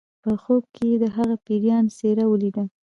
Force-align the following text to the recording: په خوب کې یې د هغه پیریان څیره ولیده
په 0.23 0.31
خوب 0.43 0.63
کې 0.75 0.85
یې 0.91 0.97
د 1.03 1.05
هغه 1.15 1.35
پیریان 1.45 1.85
څیره 1.97 2.25
ولیده 2.27 2.63